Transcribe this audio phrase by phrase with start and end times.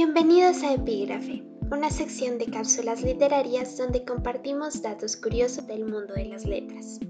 [0.00, 1.42] Bienvenidos a Epígrafe,
[1.72, 7.00] una sección de cápsulas literarias donde compartimos datos curiosos del mundo de las letras.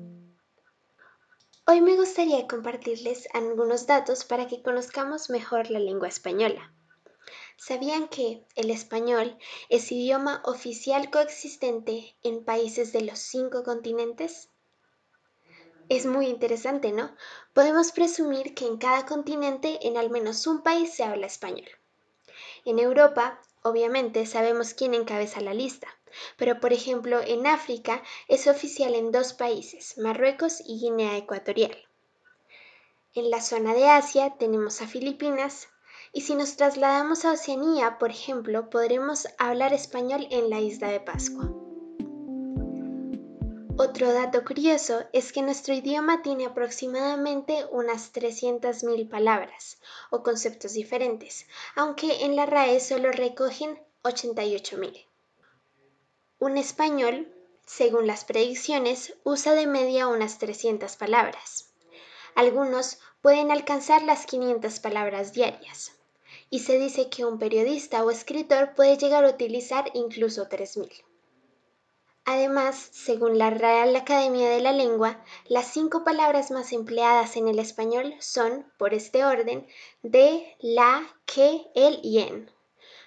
[1.66, 6.72] Hoy me gustaría compartirles algunos datos para que conozcamos mejor la lengua española.
[7.58, 9.36] ¿Sabían que el español
[9.68, 14.48] es idioma oficial coexistente en países de los cinco continentes?
[15.90, 17.14] Es muy interesante, ¿no?
[17.52, 21.68] Podemos presumir que en cada continente en al menos un país se habla español.
[22.64, 25.88] En Europa, obviamente, sabemos quién encabeza la lista,
[26.36, 31.76] pero por ejemplo en África es oficial en dos países, Marruecos y Guinea Ecuatorial.
[33.14, 35.68] En la zona de Asia tenemos a Filipinas,
[36.12, 41.00] y si nos trasladamos a Oceanía, por ejemplo, podremos hablar español en la isla de
[41.00, 41.67] Pascua.
[43.80, 49.78] Otro dato curioso es que nuestro idioma tiene aproximadamente unas 300.000 palabras
[50.10, 51.46] o conceptos diferentes,
[51.76, 55.06] aunque en la RAE solo recogen 88.000.
[56.40, 57.32] Un español,
[57.66, 61.72] según las predicciones, usa de media unas 300 palabras.
[62.34, 65.92] Algunos pueden alcanzar las 500 palabras diarias.
[66.50, 71.04] Y se dice que un periodista o escritor puede llegar a utilizar incluso 3.000.
[72.30, 77.58] Además, según la Real Academia de la Lengua, las cinco palabras más empleadas en el
[77.58, 79.66] español son, por este orden,
[80.02, 82.50] de, la, que, el y en,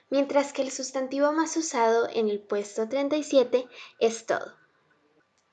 [0.09, 3.67] mientras que el sustantivo más usado en el puesto 37
[3.99, 4.55] es todo.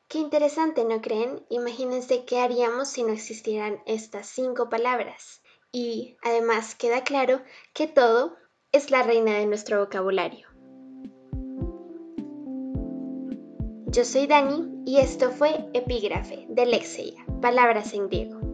[0.08, 1.44] Qué interesante, ¿no creen?
[1.50, 5.42] Imagínense qué haríamos si no existieran estas cinco palabras.
[5.72, 7.42] Y además queda claro
[7.74, 8.34] que todo
[8.72, 10.48] es la reina de nuestro vocabulario.
[13.90, 18.47] Yo soy Dani y esto fue Epígrafe de Lexia, Palabras en griego.